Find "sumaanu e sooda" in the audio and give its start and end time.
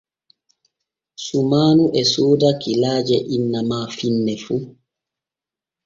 1.23-2.49